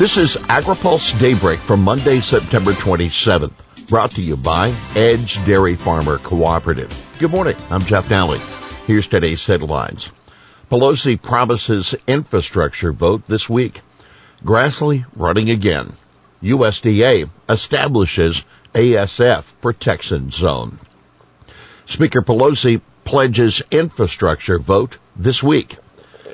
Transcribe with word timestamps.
This 0.00 0.16
is 0.16 0.36
AgriPulse 0.36 1.20
Daybreak 1.20 1.58
from 1.58 1.84
Monday, 1.84 2.20
September 2.20 2.72
27th, 2.72 3.86
brought 3.88 4.12
to 4.12 4.22
you 4.22 4.34
by 4.34 4.72
Edge 4.96 5.44
Dairy 5.44 5.76
Farmer 5.76 6.16
Cooperative. 6.16 6.88
Good 7.18 7.30
morning. 7.30 7.54
I'm 7.68 7.82
Jeff 7.82 8.08
Nalley. 8.08 8.38
Here's 8.86 9.06
today's 9.06 9.44
headlines. 9.44 10.08
Pelosi 10.70 11.20
promises 11.20 11.94
infrastructure 12.06 12.94
vote 12.94 13.26
this 13.26 13.46
week. 13.46 13.82
Grassley 14.42 15.04
running 15.14 15.50
again. 15.50 15.92
USDA 16.42 17.28
establishes 17.46 18.42
ASF 18.72 19.44
protection 19.60 20.30
zone. 20.30 20.78
Speaker 21.84 22.22
Pelosi 22.22 22.80
pledges 23.04 23.62
infrastructure 23.70 24.58
vote 24.58 24.96
this 25.14 25.42
week. 25.42 25.76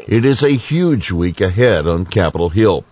It 0.07 0.25
is 0.25 0.45
a 0.45 0.51
huge 0.51 1.11
week 1.11 1.41
ahead 1.41 1.89
on 1.89 2.07
Capitol 2.07 2.49
Hill. 2.49 2.85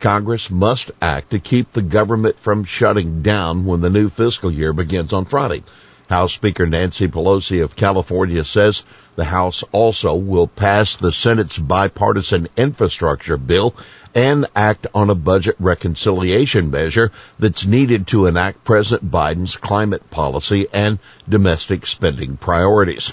Congress 0.00 0.50
must 0.50 0.90
act 1.02 1.30
to 1.30 1.38
keep 1.40 1.72
the 1.72 1.82
government 1.82 2.38
from 2.38 2.64
shutting 2.64 3.22
down 3.22 3.64
when 3.64 3.80
the 3.80 3.90
new 3.90 4.08
fiscal 4.08 4.50
year 4.50 4.72
begins 4.72 5.12
on 5.12 5.24
Friday. 5.24 5.64
House 6.08 6.32
Speaker 6.32 6.66
Nancy 6.66 7.06
Pelosi 7.08 7.62
of 7.62 7.76
California 7.76 8.44
says 8.44 8.82
the 9.16 9.24
House 9.24 9.62
also 9.72 10.14
will 10.14 10.46
pass 10.46 10.96
the 10.96 11.12
Senate's 11.12 11.58
bipartisan 11.58 12.48
infrastructure 12.56 13.36
bill 13.36 13.74
and 14.14 14.46
act 14.56 14.86
on 14.94 15.10
a 15.10 15.14
budget 15.14 15.56
reconciliation 15.58 16.70
measure 16.70 17.12
that's 17.38 17.66
needed 17.66 18.06
to 18.06 18.26
enact 18.26 18.64
President 18.64 19.10
Biden's 19.10 19.56
climate 19.56 20.08
policy 20.10 20.66
and 20.72 20.98
domestic 21.28 21.86
spending 21.86 22.36
priorities. 22.36 23.12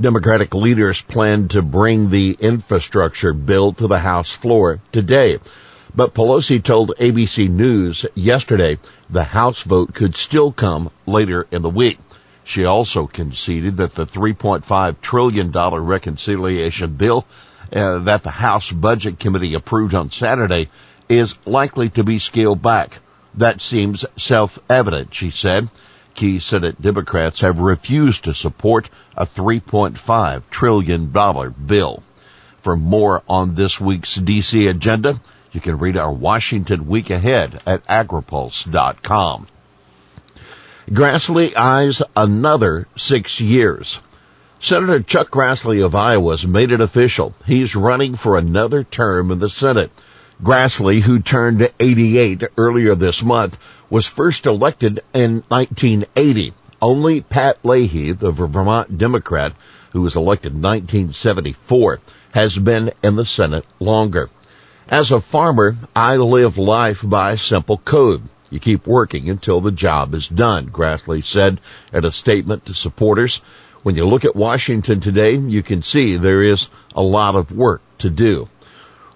Democratic 0.00 0.54
leaders 0.54 1.00
plan 1.02 1.48
to 1.48 1.60
bring 1.60 2.10
the 2.10 2.36
infrastructure 2.38 3.32
bill 3.32 3.72
to 3.72 3.88
the 3.88 3.98
House 3.98 4.30
floor 4.30 4.80
today. 4.92 5.38
But 5.94 6.14
Pelosi 6.14 6.62
told 6.62 6.94
ABC 7.00 7.48
News 7.50 8.06
yesterday 8.14 8.78
the 9.10 9.24
House 9.24 9.62
vote 9.62 9.94
could 9.94 10.16
still 10.16 10.52
come 10.52 10.90
later 11.06 11.48
in 11.50 11.62
the 11.62 11.70
week. 11.70 11.98
She 12.44 12.64
also 12.64 13.06
conceded 13.06 13.78
that 13.78 13.94
the 13.94 14.06
$3.5 14.06 15.00
trillion 15.00 15.50
reconciliation 15.50 16.94
bill 16.94 17.26
uh, 17.72 17.98
that 17.98 18.22
the 18.22 18.30
House 18.30 18.70
Budget 18.70 19.18
Committee 19.18 19.54
approved 19.54 19.94
on 19.94 20.10
Saturday 20.10 20.70
is 21.08 21.34
likely 21.44 21.90
to 21.90 22.04
be 22.04 22.18
scaled 22.18 22.62
back. 22.62 23.00
That 23.34 23.60
seems 23.60 24.04
self-evident, 24.16 25.14
she 25.14 25.30
said. 25.30 25.68
Key 26.18 26.40
Senate 26.40 26.82
Democrats 26.82 27.42
have 27.42 27.60
refused 27.60 28.24
to 28.24 28.34
support 28.34 28.90
a 29.16 29.24
$3.5 29.24 30.42
trillion 30.50 31.06
bill. 31.64 32.02
For 32.60 32.76
more 32.76 33.22
on 33.28 33.54
this 33.54 33.80
week's 33.80 34.16
DC 34.16 34.68
agenda, 34.68 35.20
you 35.52 35.60
can 35.60 35.78
read 35.78 35.96
our 35.96 36.12
Washington 36.12 36.88
Week 36.88 37.10
Ahead 37.10 37.60
at 37.64 37.86
agripulse.com. 37.86 39.46
Grassley 40.90 41.54
eyes 41.54 42.02
another 42.16 42.88
six 42.96 43.38
years. 43.38 44.00
Senator 44.58 45.00
Chuck 45.04 45.30
Grassley 45.30 45.84
of 45.84 45.94
Iowa 45.94 46.32
has 46.32 46.44
made 46.44 46.72
it 46.72 46.80
official. 46.80 47.32
He's 47.46 47.76
running 47.76 48.16
for 48.16 48.36
another 48.36 48.82
term 48.82 49.30
in 49.30 49.38
the 49.38 49.50
Senate. 49.50 49.92
Grassley, 50.42 51.00
who 51.00 51.20
turned 51.20 51.70
88 51.78 52.42
earlier 52.56 52.96
this 52.96 53.22
month, 53.22 53.56
was 53.90 54.06
first 54.06 54.46
elected 54.46 55.00
in 55.14 55.42
1980. 55.48 56.52
Only 56.80 57.20
Pat 57.22 57.58
Leahy, 57.64 58.12
the 58.12 58.30
Vermont 58.30 58.98
Democrat, 58.98 59.52
who 59.92 60.02
was 60.02 60.16
elected 60.16 60.52
in 60.52 60.62
1974, 60.62 62.00
has 62.32 62.56
been 62.56 62.92
in 63.02 63.16
the 63.16 63.24
Senate 63.24 63.64
longer. 63.80 64.30
As 64.88 65.10
a 65.10 65.20
farmer, 65.20 65.76
I 65.94 66.16
live 66.16 66.56
life 66.56 67.00
by 67.02 67.36
simple 67.36 67.78
code. 67.78 68.22
You 68.50 68.60
keep 68.60 68.86
working 68.86 69.28
until 69.28 69.60
the 69.60 69.72
job 69.72 70.14
is 70.14 70.28
done, 70.28 70.70
Grassley 70.70 71.24
said 71.24 71.60
in 71.92 72.04
a 72.04 72.12
statement 72.12 72.66
to 72.66 72.74
supporters. 72.74 73.42
When 73.82 73.96
you 73.96 74.06
look 74.06 74.24
at 74.24 74.36
Washington 74.36 75.00
today, 75.00 75.36
you 75.36 75.62
can 75.62 75.82
see 75.82 76.16
there 76.16 76.42
is 76.42 76.68
a 76.94 77.02
lot 77.02 77.34
of 77.34 77.52
work 77.52 77.82
to 77.98 78.10
do. 78.10 78.48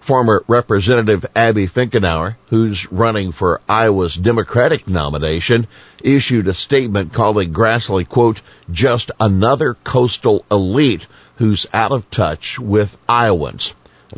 Former 0.02 0.42
Representative 0.48 1.24
Abby 1.36 1.68
Finkenauer, 1.68 2.34
who's 2.48 2.90
running 2.90 3.30
for 3.30 3.60
Iowa's 3.68 4.16
Democratic 4.16 4.88
nomination, 4.88 5.68
issued 6.02 6.48
a 6.48 6.54
statement 6.54 7.12
calling 7.12 7.52
Grassley, 7.52 8.08
quote, 8.08 8.40
just 8.68 9.12
another 9.20 9.74
coastal 9.74 10.44
elite 10.50 11.06
who's 11.36 11.68
out 11.72 11.92
of 11.92 12.10
touch 12.10 12.58
with 12.58 12.98
Iowans. 13.08 13.74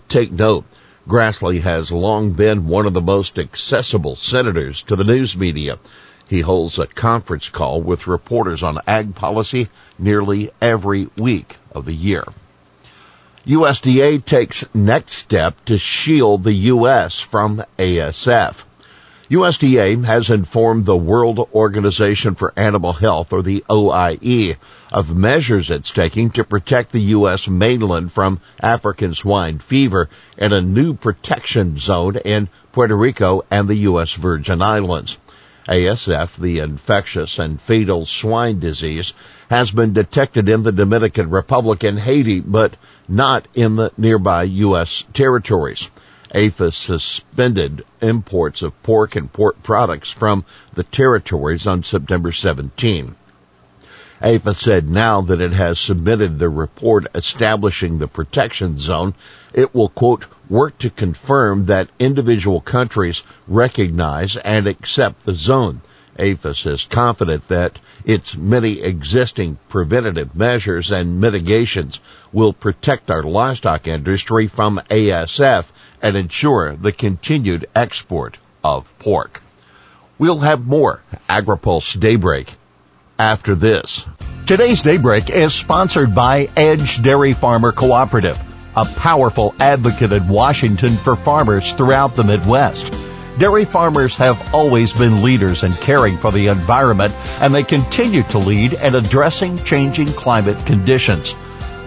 Take 0.08 0.32
note, 0.32 0.64
Grassley 1.06 1.60
has 1.60 1.92
long 1.92 2.32
been 2.32 2.66
one 2.66 2.86
of 2.86 2.94
the 2.94 3.02
most 3.02 3.38
accessible 3.38 4.16
senators 4.16 4.80
to 4.84 4.96
the 4.96 5.04
news 5.04 5.36
media. 5.36 5.78
He 6.26 6.40
holds 6.40 6.78
a 6.78 6.86
conference 6.86 7.50
call 7.50 7.82
with 7.82 8.06
reporters 8.06 8.62
on 8.62 8.78
ag 8.86 9.14
policy 9.14 9.68
nearly 9.98 10.50
every 10.62 11.10
week 11.18 11.58
of 11.72 11.84
the 11.84 11.92
year. 11.92 12.24
USDA 13.46 14.24
takes 14.24 14.64
next 14.72 15.16
step 15.16 15.62
to 15.66 15.76
shield 15.76 16.44
the 16.44 16.52
U.S. 16.72 17.20
from 17.20 17.62
ASF. 17.78 18.64
USDA 19.30 20.02
has 20.02 20.30
informed 20.30 20.86
the 20.86 20.96
World 20.96 21.50
Organization 21.52 22.36
for 22.36 22.54
Animal 22.56 22.94
Health, 22.94 23.34
or 23.34 23.42
the 23.42 23.62
OIE, 23.70 24.56
of 24.90 25.14
measures 25.14 25.68
it's 25.68 25.90
taking 25.90 26.30
to 26.30 26.44
protect 26.44 26.92
the 26.92 27.02
U.S. 27.02 27.46
mainland 27.46 28.12
from 28.12 28.40
African 28.60 29.12
swine 29.12 29.58
fever 29.58 30.08
and 30.38 30.54
a 30.54 30.62
new 30.62 30.94
protection 30.94 31.78
zone 31.78 32.16
in 32.16 32.48
Puerto 32.72 32.96
Rico 32.96 33.44
and 33.50 33.68
the 33.68 33.76
U.S. 33.90 34.14
Virgin 34.14 34.62
Islands. 34.62 35.18
ASF, 35.68 36.36
the 36.36 36.60
infectious 36.60 37.38
and 37.38 37.60
fatal 37.60 38.06
swine 38.06 38.58
disease, 38.58 39.12
has 39.50 39.70
been 39.70 39.92
detected 39.92 40.48
in 40.48 40.62
the 40.62 40.72
Dominican 40.72 41.28
Republic 41.28 41.84
and 41.84 41.98
Haiti, 41.98 42.40
but 42.40 42.74
not 43.08 43.46
in 43.54 43.76
the 43.76 43.92
nearby 43.96 44.44
U.S. 44.44 45.04
territories. 45.12 45.90
APHIS 46.34 46.76
suspended 46.76 47.84
imports 48.00 48.62
of 48.62 48.82
pork 48.82 49.14
and 49.14 49.32
pork 49.32 49.62
products 49.62 50.10
from 50.10 50.44
the 50.74 50.82
territories 50.82 51.66
on 51.66 51.84
September 51.84 52.32
17. 52.32 53.14
APHIS 54.20 54.58
said 54.58 54.88
now 54.88 55.20
that 55.20 55.40
it 55.40 55.52
has 55.52 55.78
submitted 55.78 56.38
the 56.38 56.48
report 56.48 57.06
establishing 57.14 57.98
the 57.98 58.08
protection 58.08 58.78
zone, 58.78 59.14
it 59.52 59.74
will 59.74 59.90
quote, 59.90 60.26
work 60.48 60.76
to 60.78 60.90
confirm 60.90 61.66
that 61.66 61.88
individual 61.98 62.60
countries 62.60 63.22
recognize 63.46 64.36
and 64.36 64.66
accept 64.66 65.24
the 65.24 65.34
zone. 65.34 65.80
APHIS 66.18 66.66
is 66.66 66.84
confident 66.84 67.46
that 67.48 67.78
its 68.04 68.36
many 68.36 68.80
existing 68.82 69.58
preventative 69.68 70.34
measures 70.34 70.92
and 70.92 71.20
mitigations 71.20 72.00
will 72.32 72.52
protect 72.52 73.10
our 73.10 73.22
livestock 73.22 73.86
industry 73.86 74.46
from 74.46 74.80
ASF 74.90 75.64
and 76.02 76.16
ensure 76.16 76.76
the 76.76 76.92
continued 76.92 77.66
export 77.74 78.36
of 78.62 78.98
pork. 78.98 79.42
We'll 80.18 80.40
have 80.40 80.66
more 80.66 81.02
AgriPulse 81.28 81.98
Daybreak 81.98 82.54
after 83.18 83.54
this. 83.54 84.04
Today's 84.46 84.82
Daybreak 84.82 85.30
is 85.30 85.54
sponsored 85.54 86.14
by 86.14 86.48
Edge 86.56 87.02
Dairy 87.02 87.32
Farmer 87.32 87.72
Cooperative, 87.72 88.38
a 88.76 88.84
powerful 88.84 89.54
advocate 89.58 90.12
in 90.12 90.28
Washington 90.28 90.96
for 90.96 91.16
farmers 91.16 91.72
throughout 91.72 92.14
the 92.14 92.24
Midwest. 92.24 93.03
Dairy 93.38 93.64
farmers 93.64 94.14
have 94.14 94.54
always 94.54 94.92
been 94.92 95.24
leaders 95.24 95.64
in 95.64 95.72
caring 95.72 96.16
for 96.16 96.30
the 96.30 96.46
environment 96.46 97.12
and 97.40 97.52
they 97.52 97.64
continue 97.64 98.22
to 98.24 98.38
lead 98.38 98.74
in 98.74 98.94
addressing 98.94 99.58
changing 99.64 100.06
climate 100.06 100.64
conditions. 100.66 101.34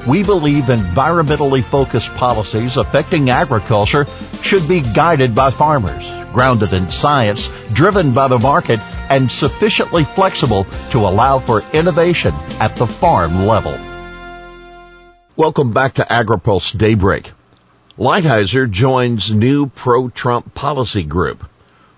We 0.06 0.24
believe 0.24 0.66
environmentally 0.66 1.64
focused 1.64 2.14
policies 2.16 2.76
affecting 2.76 3.30
agriculture 3.30 4.06
should 4.42 4.68
be 4.68 4.82
guided 4.82 5.36
by 5.36 5.52
farmers, 5.52 6.06
grounded 6.34 6.74
in 6.74 6.92
science, 6.92 7.50
driven 7.72 8.12
by 8.14 8.28
the 8.28 8.40
market, 8.40 8.82
and 9.10 9.32
sufficiently 9.32 10.04
flexible 10.04 10.66
to 10.92 11.00
allow 11.00 11.40
for 11.40 11.64
innovation 11.72 12.34
at 12.60 12.76
the 12.76 12.88
farm 12.88 13.46
level. 13.46 13.78
Welcome 15.38 15.72
back 15.72 15.94
to 15.94 16.04
AgriPulse 16.04 16.78
Daybreak. 16.78 17.32
Lighthizer 17.98 18.70
joins 18.70 19.34
new 19.34 19.66
pro-Trump 19.66 20.54
policy 20.54 21.04
group. 21.04 21.44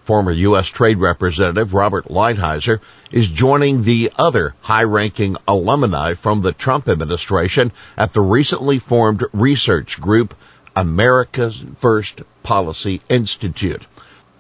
Former 0.06 0.32
U.S. 0.32 0.68
Trade 0.68 0.98
Representative 0.98 1.74
Robert 1.74 2.06
Lighthizer 2.06 2.80
is 3.12 3.30
joining 3.30 3.84
the 3.84 4.10
other 4.18 4.56
high-ranking 4.62 5.36
alumni 5.46 6.14
from 6.14 6.42
the 6.42 6.54
Trump 6.54 6.88
administration 6.88 7.74
at 7.98 8.14
the 8.14 8.22
recently 8.22 8.80
formed 8.80 9.26
research 9.34 10.00
group 10.00 10.36
America's 10.74 11.62
First 11.80 12.22
Policy 12.44 13.02
Institute. 13.10 13.86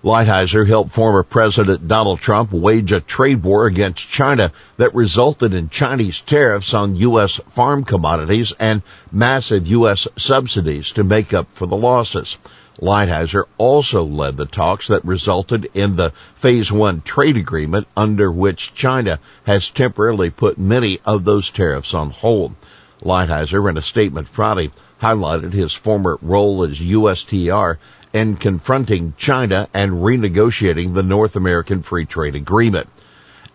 Lighthizer 0.01 0.66
helped 0.66 0.94
former 0.94 1.24
President 1.24 1.90
Donald 1.90 2.22
Trump 2.22 2.54
wage 2.54 2.94
a 2.94 3.01
trade 3.01 3.44
war 3.44 3.66
against 3.66 4.07
China 4.07 4.54
that 4.78 4.96
resulted 4.96 5.54
in 5.54 5.68
Chinese 5.68 6.22
tariffs 6.22 6.74
on 6.74 6.96
U.S. 6.96 7.42
farm 7.50 7.84
commodities 7.84 8.54
and 8.57 8.81
massive 9.12 9.68
U.S. 9.68 10.07
subsidies 10.16 10.94
to 10.94 11.04
make 11.04 11.34
up 11.34 11.48
for 11.51 11.66
the 11.66 11.75
losses. 11.75 12.38
Lighthizer 12.80 13.44
also 13.57 14.06
led 14.06 14.38
the 14.38 14.46
talks 14.46 14.88
that 14.88 15.04
resulted 15.04 15.69
in 15.74 15.98
the 15.98 16.13
Phase 16.36 16.72
1 16.72 17.01
trade 17.01 17.36
agreement 17.36 17.86
under 17.98 18.31
which 18.31 18.74
China 18.74 19.19
has 19.44 19.69
temporarily 19.69 20.30
put 20.30 20.57
many 20.57 21.01
of 21.04 21.25
those 21.25 21.51
tariffs 21.51 21.94
on 21.94 22.12
hold. 22.12 22.56
Lighthizer, 23.04 23.69
in 23.69 23.78
a 23.78 23.81
statement 23.81 24.30
Friday, 24.30 24.72
highlighted 25.01 25.51
his 25.51 25.74
former 25.74 26.18
role 26.22 26.63
as 26.63 26.80
USTR 26.80 27.78
in 28.14 28.38
confronting 28.38 29.14
China 29.18 29.68
and 29.74 29.92
renegotiating 29.92 30.94
the 30.94 31.04
North 31.04 31.36
American 31.36 31.84
Free 31.84 32.06
Trade 32.06 32.36
Agreement. 32.36 32.88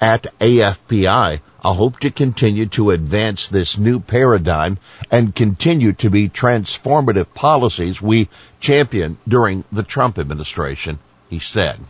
At 0.01 0.27
AFPI, 0.39 1.41
I 1.67 1.73
hope 1.75 2.01
to 2.01 2.11
continue 2.11 2.67
to 2.67 2.91
advance 2.91 3.49
this 3.49 3.79
new 3.79 3.99
paradigm 3.99 4.79
and 5.11 5.35
continue 5.35 5.95
to 5.95 6.11
be 6.11 6.29
transformative 6.29 7.33
policies 7.33 8.03
we 8.03 8.29
championed 8.61 9.17
during 9.27 9.65
the 9.73 9.83
Trump 9.83 10.19
administration, 10.19 10.99
he 11.31 11.39
said. 11.39 11.81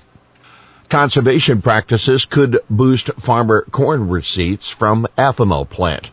Conservation 0.89 1.61
practices 1.61 2.25
could 2.25 2.61
boost 2.71 3.11
farmer 3.15 3.63
corn 3.71 4.09
receipts 4.09 4.69
from 4.69 5.09
ethanol 5.19 5.69
plant. 5.69 6.11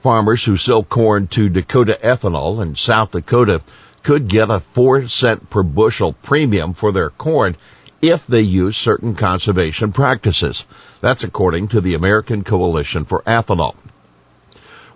Farmers 0.00 0.44
who 0.44 0.56
sell 0.56 0.82
corn 0.82 1.26
to 1.28 1.50
Dakota 1.50 1.98
Ethanol 2.02 2.62
in 2.62 2.76
South 2.76 3.10
Dakota 3.10 3.60
could 4.06 4.28
get 4.28 4.50
a 4.50 4.60
four 4.60 5.08
cent 5.08 5.50
per 5.50 5.64
bushel 5.64 6.12
premium 6.12 6.74
for 6.74 6.92
their 6.92 7.10
corn 7.10 7.56
if 8.00 8.24
they 8.28 8.40
use 8.40 8.76
certain 8.76 9.16
conservation 9.16 9.92
practices. 9.92 10.62
That's 11.00 11.24
according 11.24 11.66
to 11.68 11.80
the 11.80 11.94
American 11.94 12.44
Coalition 12.44 13.04
for 13.04 13.22
Ethanol. 13.22 13.74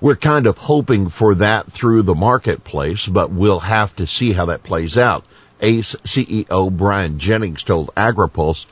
We're 0.00 0.14
kind 0.14 0.46
of 0.46 0.58
hoping 0.58 1.08
for 1.08 1.34
that 1.34 1.72
through 1.72 2.02
the 2.02 2.14
marketplace, 2.14 3.04
but 3.04 3.32
we'll 3.32 3.58
have 3.58 3.96
to 3.96 4.06
see 4.06 4.32
how 4.32 4.46
that 4.46 4.62
plays 4.62 4.96
out. 4.96 5.24
ACE 5.60 5.96
CEO 6.04 6.70
Brian 6.70 7.18
Jennings 7.18 7.64
told 7.64 7.90
AgriPulse 7.96 8.66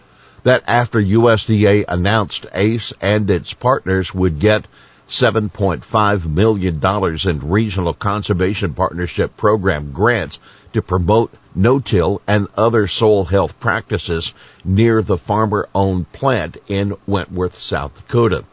that 0.45 0.63
after 0.69 1.03
USDA 1.03 1.85
announced 1.89 2.47
ACE 2.55 2.93
and 3.01 3.29
its 3.29 3.53
partners 3.55 4.15
would 4.15 4.39
get 4.39 4.69
$7.5 5.09 6.27
million 6.27 6.81
in 7.29 7.51
regional 7.51 7.95
conservation 7.95 8.75
partnership 8.75 9.37
program 9.37 9.93
grants 9.93 10.39
to 10.73 10.83
promote 10.83 11.33
no-till 11.55 12.21
and 12.27 12.47
other 12.57 12.87
soil 12.87 13.25
health 13.25 13.59
practices 13.59 14.35
near 14.65 15.01
the 15.03 15.17
farmer-owned 15.17 16.13
plant 16.13 16.59
in 16.69 16.95
Wentworth, 17.07 17.59
South 17.59 17.95
Dakota. 17.95 18.45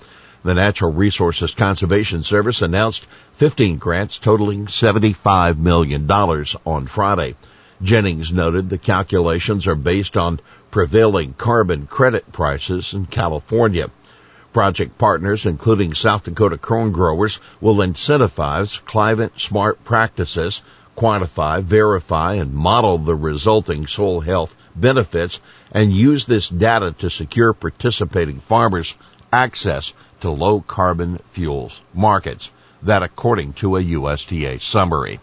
The 0.44 0.54
Natural 0.54 0.92
Resources 0.92 1.54
Conservation 1.54 2.24
Service 2.24 2.62
announced 2.62 3.06
15 3.34 3.78
grants 3.78 4.18
totaling 4.18 4.68
$75 4.68 5.58
million 5.58 6.10
on 6.10 6.88
Friday. 6.88 7.36
Jennings 7.82 8.32
noted 8.32 8.70
the 8.70 8.78
calculations 8.78 9.68
are 9.68 9.76
based 9.76 10.16
on 10.16 10.40
prevailing 10.72 11.34
carbon 11.34 11.88
credit 11.88 12.32
prices 12.32 12.94
in 12.94 13.06
California. 13.08 13.90
Project 14.56 14.98
partners, 14.98 15.46
including 15.46 15.94
South 15.94 16.24
Dakota 16.24 16.58
corn 16.58 16.94
growers, 16.94 17.42
will 17.60 17.76
incentivize 17.76 18.80
climate 18.86 19.34
smart 19.36 19.84
practices, 19.84 20.62
quantify, 20.96 21.62
verify, 21.62 22.36
and 22.36 22.54
model 22.54 22.98
the 22.98 23.16
resulting 23.16 23.86
soil 23.86 24.22
health 24.22 24.56
benefits, 24.74 25.42
and 25.74 25.92
use 25.92 26.26
this 26.26 26.48
data 26.48 26.94
to 27.00 27.10
secure 27.10 27.52
participating 27.52 28.40
farmers 28.40 28.96
access 29.34 29.92
to 30.22 30.30
low 30.32 30.62
carbon 30.62 31.20
fuels 31.32 31.82
markets. 31.94 32.50
That 32.82 33.04
according 33.04 33.56
to 33.56 33.76
a 33.76 33.84
USDA 33.84 34.62
summary. 34.62 35.20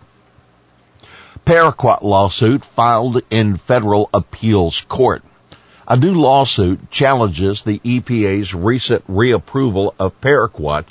Paraquat 1.46 2.02
lawsuit 2.02 2.66
filed 2.66 3.22
in 3.30 3.56
federal 3.56 4.10
appeals 4.12 4.82
court. 4.90 5.22
A 5.92 5.96
new 5.98 6.14
lawsuit 6.14 6.90
challenges 6.90 7.64
the 7.64 7.78
EPA's 7.80 8.54
recent 8.54 9.06
reapproval 9.06 9.92
of 9.98 10.18
paraquat, 10.22 10.86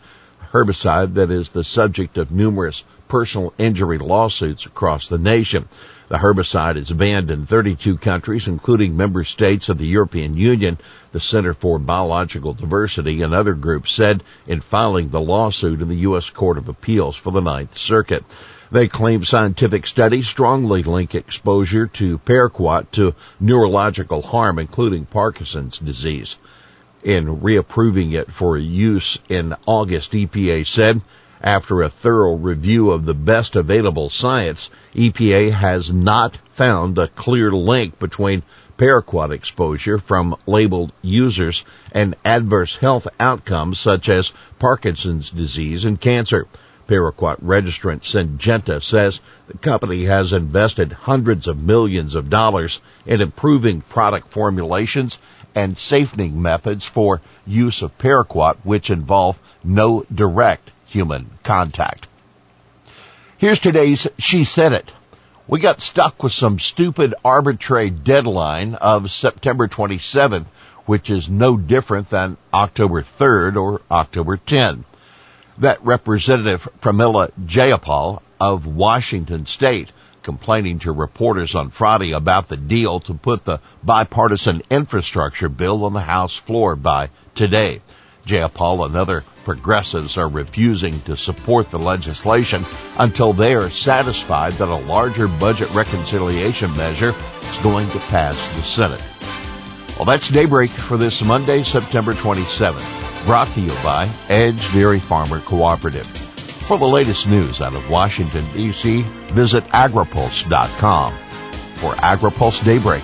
herbicide 0.53 1.15
that 1.15 1.31
is 1.31 1.49
the 1.49 1.63
subject 1.63 2.19
of 2.19 2.29
numerous 2.29 2.83
personal 3.07 3.51
injury 3.57 3.97
lawsuits 3.97 4.67
across 4.67 5.07
the 5.07 5.17
nation. 5.17 5.67
The 6.11 6.17
herbicide 6.17 6.75
is 6.75 6.91
banned 6.91 7.31
in 7.31 7.45
32 7.45 7.95
countries, 7.95 8.49
including 8.49 8.97
member 8.97 9.23
states 9.23 9.69
of 9.69 9.77
the 9.77 9.87
European 9.87 10.35
Union. 10.35 10.77
The 11.13 11.21
Center 11.21 11.53
for 11.53 11.79
Biological 11.79 12.53
Diversity 12.53 13.21
and 13.21 13.33
other 13.33 13.53
groups 13.53 13.93
said 13.93 14.21
in 14.45 14.59
filing 14.59 15.07
the 15.07 15.21
lawsuit 15.21 15.81
in 15.81 15.87
the 15.87 16.03
U.S. 16.09 16.29
Court 16.29 16.57
of 16.57 16.67
Appeals 16.67 17.15
for 17.15 17.31
the 17.31 17.39
Ninth 17.39 17.77
Circuit. 17.77 18.25
They 18.73 18.89
claim 18.89 19.23
scientific 19.23 19.87
studies 19.87 20.27
strongly 20.27 20.83
link 20.83 21.15
exposure 21.15 21.87
to 21.87 22.17
paraquat 22.17 22.91
to 22.91 23.15
neurological 23.39 24.21
harm, 24.21 24.59
including 24.59 25.05
Parkinson's 25.05 25.77
disease. 25.77 26.37
In 27.03 27.37
reapproving 27.39 28.11
it 28.15 28.29
for 28.29 28.57
use 28.57 29.17
in 29.29 29.55
August, 29.65 30.11
EPA 30.11 30.67
said, 30.67 30.99
after 31.43 31.81
a 31.81 31.89
thorough 31.89 32.35
review 32.35 32.91
of 32.91 33.03
the 33.03 33.15
best 33.15 33.55
available 33.55 34.11
science, 34.11 34.69
EPA 34.93 35.51
has 35.51 35.91
not 35.91 36.37
found 36.51 36.97
a 36.99 37.07
clear 37.07 37.51
link 37.51 37.97
between 37.97 38.43
paraquat 38.77 39.31
exposure 39.31 39.97
from 39.97 40.35
labeled 40.45 40.91
users 41.01 41.63
and 41.91 42.15
adverse 42.23 42.75
health 42.75 43.07
outcomes 43.19 43.79
such 43.79 44.07
as 44.07 44.31
Parkinson's 44.59 45.31
disease 45.31 45.83
and 45.83 45.99
cancer. 45.99 46.45
Paraquat 46.87 47.37
registrant 47.43 48.01
Syngenta 48.01 48.83
says 48.83 49.19
the 49.47 49.57
company 49.57 50.03
has 50.03 50.33
invested 50.33 50.91
hundreds 50.91 51.47
of 51.47 51.61
millions 51.61 52.13
of 52.13 52.29
dollars 52.29 52.81
in 53.05 53.19
improving 53.19 53.81
product 53.81 54.29
formulations 54.29 55.17
and 55.55 55.77
safening 55.77 56.39
methods 56.39 56.85
for 56.85 57.19
use 57.47 57.81
of 57.81 57.97
paraquat 57.97 58.57
which 58.63 58.91
involve 58.91 59.39
no 59.63 60.05
direct 60.13 60.71
human 60.91 61.29
contact. 61.43 62.07
Here's 63.37 63.59
today's 63.59 64.07
She 64.19 64.43
Said 64.43 64.73
It. 64.73 64.91
We 65.47 65.59
got 65.59 65.81
stuck 65.81 66.21
with 66.21 66.33
some 66.33 66.59
stupid 66.59 67.15
arbitrary 67.25 67.89
deadline 67.89 68.75
of 68.75 69.11
September 69.11 69.67
27th, 69.67 70.45
which 70.85 71.09
is 71.09 71.29
no 71.29 71.57
different 71.57 72.09
than 72.09 72.37
October 72.53 73.01
3rd 73.01 73.55
or 73.55 73.81
October 73.89 74.37
10th 74.37 74.83
that 75.61 75.83
Representative 75.83 76.67
Pramila 76.81 77.31
Jayapal 77.45 78.21
of 78.39 78.65
Washington 78.65 79.45
State 79.45 79.91
complaining 80.23 80.79
to 80.79 80.91
reporters 80.91 81.55
on 81.55 81.69
Friday 81.69 82.11
about 82.11 82.47
the 82.47 82.57
deal 82.57 82.99
to 83.01 83.13
put 83.13 83.43
the 83.43 83.59
bipartisan 83.83 84.61
infrastructure 84.69 85.49
bill 85.49 85.85
on 85.85 85.93
the 85.93 86.01
House 86.01 86.35
floor 86.35 86.75
by 86.75 87.09
today. 87.35 87.81
Jayapal 88.25 88.85
and 88.85 88.95
other 88.95 89.23
progressives 89.43 90.17
are 90.17 90.27
refusing 90.27 90.99
to 91.01 91.17
support 91.17 91.71
the 91.71 91.79
legislation 91.79 92.63
until 92.97 93.33
they 93.33 93.55
are 93.55 93.69
satisfied 93.69 94.53
that 94.53 94.69
a 94.69 94.85
larger 94.87 95.27
budget 95.27 95.73
reconciliation 95.73 96.75
measure 96.77 97.13
is 97.41 97.63
going 97.63 97.89
to 97.89 97.99
pass 97.99 98.35
the 98.55 98.61
Senate. 98.61 99.03
Well, 99.97 100.05
that's 100.05 100.29
daybreak 100.29 100.69
for 100.69 100.97
this 100.97 101.23
Monday, 101.23 101.63
September 101.63 102.13
27th. 102.13 103.25
Brought 103.25 103.47
to 103.49 103.61
you 103.61 103.71
by 103.83 104.09
Edge 104.29 104.71
Dairy 104.73 104.99
Farmer 104.99 105.39
Cooperative. 105.41 106.07
For 106.07 106.77
the 106.77 106.85
latest 106.85 107.27
news 107.27 107.61
out 107.61 107.75
of 107.75 107.89
Washington, 107.89 108.43
D.C., 108.53 109.01
visit 109.33 109.63
agripulse.com. 109.65 111.13
For 111.75 111.91
AgriPulse 111.93 112.63
Daybreak, 112.63 113.03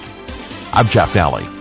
I'm 0.73 0.87
Jeff 0.87 1.13
Nalley. 1.13 1.56